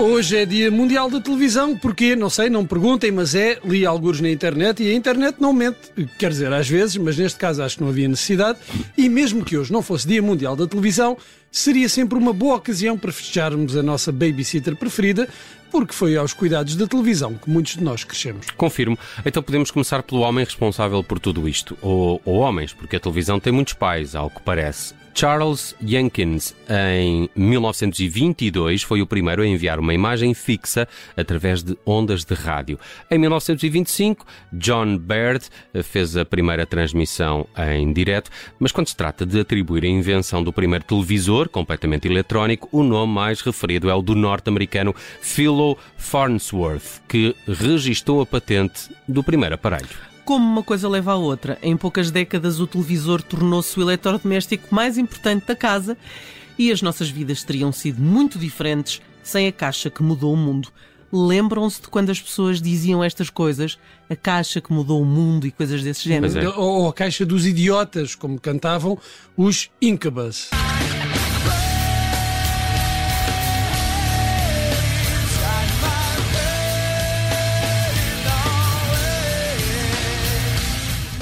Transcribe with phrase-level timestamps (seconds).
[0.00, 2.16] Hoje é Dia Mundial da Televisão, porquê?
[2.16, 5.76] Não sei, não perguntem, mas é, li alguns na internet e a internet não mente.
[6.18, 8.58] Quer dizer, às vezes, mas neste caso acho que não havia necessidade.
[8.96, 11.18] E mesmo que hoje não fosse Dia Mundial da Televisão,
[11.52, 15.28] seria sempre uma boa ocasião para festejarmos a nossa babysitter preferida,
[15.70, 18.46] porque foi aos cuidados da televisão que muitos de nós crescemos.
[18.56, 18.98] Confirmo.
[19.22, 21.76] Então podemos começar pelo homem responsável por tudo isto.
[21.82, 24.94] Ou, ou homens, porque a televisão tem muitos pais, ao que parece.
[25.20, 32.24] Charles Jenkins, em 1922, foi o primeiro a enviar uma imagem fixa através de ondas
[32.24, 32.80] de rádio.
[33.10, 35.44] Em 1925, John Baird
[35.84, 40.54] fez a primeira transmissão em direto, mas quando se trata de atribuir a invenção do
[40.54, 47.36] primeiro televisor, completamente eletrónico, o nome mais referido é o do norte-americano Philo Farnsworth, que
[47.46, 50.09] registou a patente do primeiro aparelho.
[50.24, 54.96] Como uma coisa leva à outra, em poucas décadas o televisor tornou-se o eletrodoméstico mais
[54.98, 55.96] importante da casa
[56.58, 60.68] e as nossas vidas teriam sido muito diferentes sem a caixa que mudou o mundo.
[61.12, 63.78] Lembram-se de quando as pessoas diziam estas coisas?
[64.08, 66.38] A caixa que mudou o mundo e coisas desse género?
[66.38, 66.48] é.
[66.48, 68.96] Ou a caixa dos idiotas, como cantavam
[69.36, 70.50] os Incubus.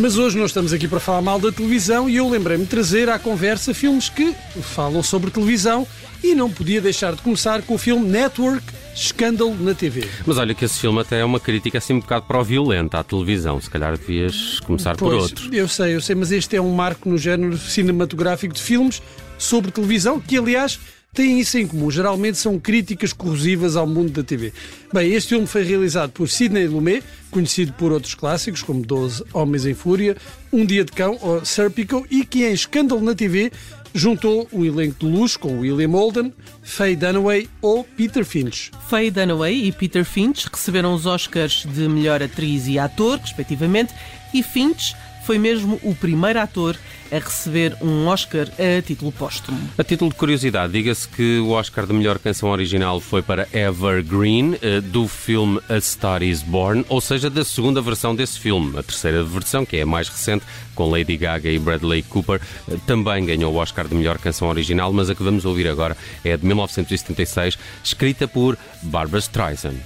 [0.00, 3.10] Mas hoje nós estamos aqui para falar mal da televisão e eu lembrei-me de trazer
[3.10, 5.86] à conversa filmes que falam sobre televisão
[6.24, 10.08] e não podia deixar de começar com o filme Network Escândalo na TV.
[10.26, 13.60] Mas olha que esse filme até é uma crítica assim um bocado pró-violenta à televisão.
[13.60, 15.54] Se calhar devias começar por Pois, outro.
[15.54, 19.02] Eu sei, eu sei, mas este é um marco no género cinematográfico de filmes
[19.36, 20.80] sobre televisão, que aliás
[21.12, 21.90] têm isso em comum.
[21.90, 24.52] Geralmente são críticas corrosivas ao mundo da TV.
[24.92, 29.66] Bem, este filme foi realizado por Sidney Lumet, conhecido por outros clássicos como 12 Homens
[29.66, 30.16] em Fúria,
[30.52, 33.52] Um Dia de Cão ou Serpico, e que em Escândalo na TV
[33.94, 36.32] juntou um elenco de luxo com William Holden,
[36.62, 38.70] Faye Dunaway ou Peter Finch.
[38.88, 43.92] Faye Dunaway e Peter Finch receberam os Oscars de melhor atriz e ator, respectivamente,
[44.32, 44.94] e Finch
[45.24, 46.76] foi mesmo o primeiro ator
[47.10, 49.58] a receber um Oscar a título póstumo.
[49.76, 54.56] A título de curiosidade, diga-se que o Oscar de melhor canção original foi para Evergreen,
[54.62, 58.78] eh, do filme A Star is Born, ou seja, da segunda versão desse filme.
[58.78, 60.44] A terceira versão, que é a mais recente,
[60.74, 64.92] com Lady Gaga e Bradley Cooper, eh, também ganhou o Oscar de melhor canção original,
[64.92, 69.76] mas a que vamos ouvir agora é de 1976, escrita por Barbara Streisand.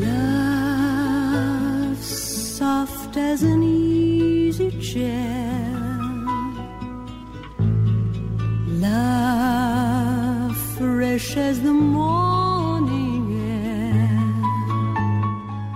[0.00, 0.30] Love
[2.02, 3.79] soft as an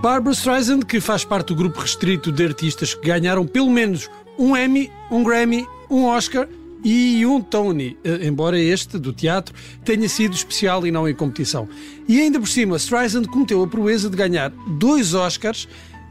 [0.03, 4.55] Barbara Streisand, que faz parte do grupo restrito de artistas que ganharam pelo menos um
[4.55, 6.47] Emmy, um Grammy, um Oscar
[6.85, 11.67] e um Tony, eh, embora este, do teatro, tenha sido especial e não em competição.
[12.07, 15.67] E ainda por cima, Streisand cometeu a proeza de ganhar dois Oscars,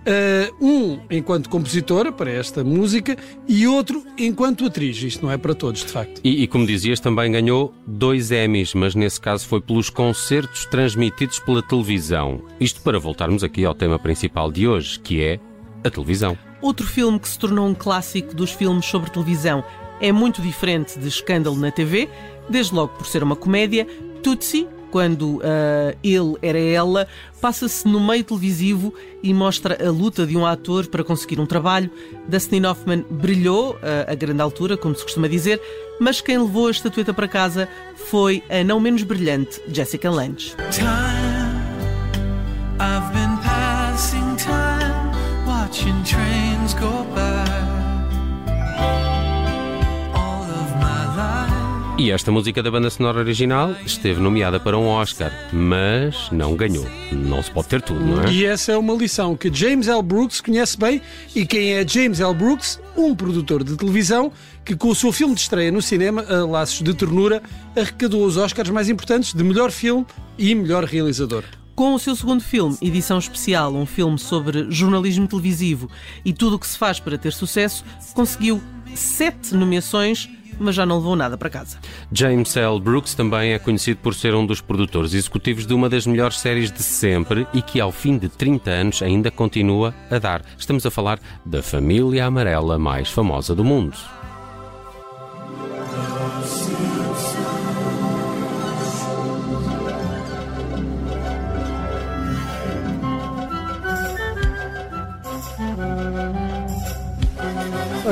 [0.05, 5.01] eh, um enquanto compositora para esta música e outro enquanto atriz.
[5.01, 6.19] Isto não é para todos, de facto.
[6.23, 11.39] E, e, como dizias, também ganhou dois Emmys, mas nesse caso foi pelos concertos transmitidos
[11.39, 12.41] pela televisão.
[12.59, 15.39] Isto para voltarmos aqui ao tema principal de hoje, que é
[15.83, 16.37] a televisão.
[16.61, 19.63] Outro filme que se tornou um clássico dos filmes sobre televisão
[19.99, 22.09] é muito diferente de Escândalo na TV,
[22.49, 23.87] desde logo por ser uma comédia.
[24.21, 25.41] Tootsie, quando uh,
[26.03, 27.07] ele era ela,
[27.41, 28.93] passa-se no meio televisivo
[29.23, 31.89] e mostra a luta de um ator para conseguir um trabalho.
[32.27, 33.77] Dustin Hoffman brilhou uh,
[34.07, 35.59] a grande altura, como se costuma dizer,
[35.99, 40.55] mas quem levou a estatueta para casa foi a não menos brilhante Jessica Lange.
[40.69, 41.12] time.
[52.03, 56.85] E esta música da banda sonora original esteve nomeada para um Oscar, mas não ganhou.
[57.09, 58.29] Não se pode ter tudo, não é?
[58.29, 60.01] E essa é uma lição que James L.
[60.03, 61.01] Brooks conhece bem.
[61.33, 62.33] E quem é James L.
[62.33, 62.77] Brooks?
[62.97, 64.33] Um produtor de televisão
[64.65, 67.41] que, com o seu filme de estreia no cinema, A Laços de Ternura,
[67.73, 70.05] arrecadou os Oscars mais importantes de melhor filme
[70.37, 71.45] e melhor realizador.
[71.73, 75.89] Com o seu segundo filme, Edição Especial, um filme sobre jornalismo televisivo
[76.25, 78.61] e tudo o que se faz para ter sucesso, conseguiu
[78.93, 81.77] sete nomeações, mas já não levou nada para casa.
[82.11, 82.79] James L.
[82.79, 86.71] Brooks também é conhecido por ser um dos produtores executivos de uma das melhores séries
[86.71, 90.41] de sempre e que, ao fim de 30 anos, ainda continua a dar.
[90.57, 93.97] Estamos a falar da família amarela mais famosa do mundo.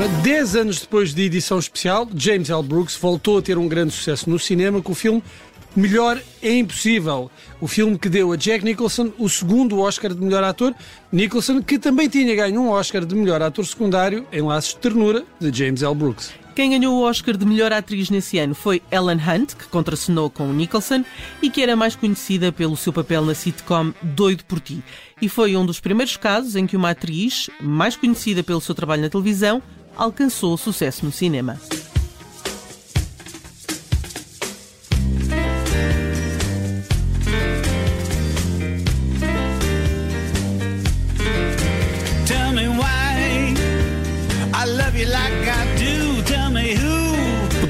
[0.01, 2.63] Ora, dez anos depois de edição especial, James L.
[2.63, 5.21] Brooks voltou a ter um grande sucesso no cinema com o filme
[5.75, 10.43] Melhor é Impossível, o filme que deu a Jack Nicholson o segundo Oscar de melhor
[10.43, 10.73] ator.
[11.11, 15.23] Nicholson, que também tinha ganho um Oscar de melhor ator secundário em Laços de Ternura,
[15.39, 15.93] de James L.
[15.93, 16.33] Brooks.
[16.55, 20.51] Quem ganhou o Oscar de melhor atriz nesse ano foi Ellen Hunt, que contracenou com
[20.51, 21.05] Nicholson
[21.43, 24.83] e que era mais conhecida pelo seu papel na sitcom Doido por Ti.
[25.21, 29.03] E foi um dos primeiros casos em que uma atriz, mais conhecida pelo seu trabalho
[29.03, 29.61] na televisão,
[29.95, 31.57] alcançou sucesso no cinema.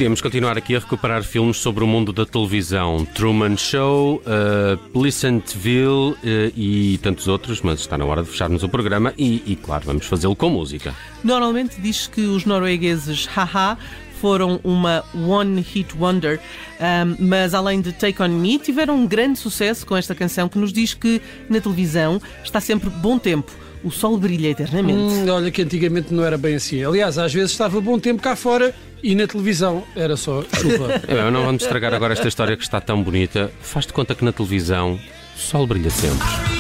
[0.02, 0.12] Who.
[0.12, 3.06] Podíamos continuar aqui a recuperar filmes sobre o mundo da televisão.
[3.14, 6.18] Truman Show, uh, Pleasantville uh,
[6.58, 10.08] e tantos outros, mas está na hora de fecharmos o programa e, e claro, vamos
[10.08, 10.96] fazê-lo com música.
[11.24, 13.78] Normalmente diz que os noruegueses Haha
[14.20, 16.40] foram uma One Hit Wonder,
[16.80, 20.58] um, mas além de Take On Me, tiveram um grande sucesso com esta canção que
[20.58, 23.52] nos diz que na televisão está sempre bom tempo.
[23.84, 25.00] O sol brilha eternamente.
[25.00, 26.84] Hum, olha que antigamente não era bem assim.
[26.84, 31.02] Aliás, às vezes estava bom tempo cá fora e na televisão era só chuva.
[31.08, 33.52] É, não vamos estragar agora esta história que está tão bonita.
[33.62, 35.00] Faz de conta que na televisão
[35.36, 36.51] o sol brilha sempre.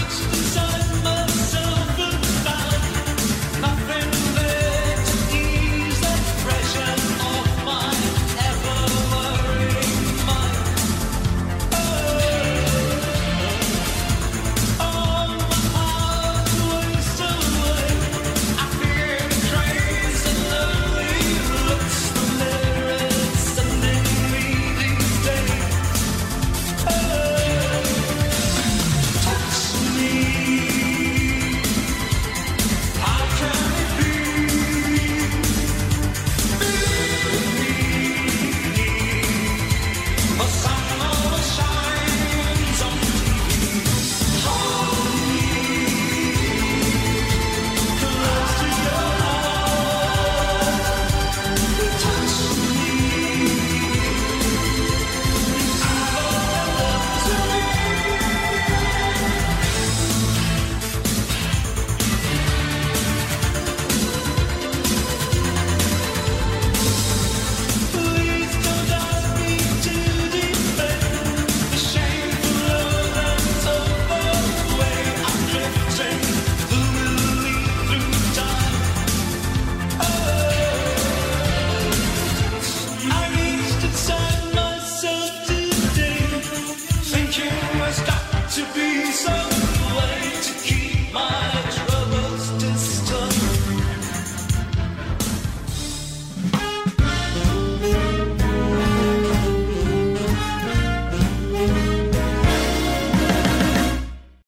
[89.39, 91.60] too late to keep my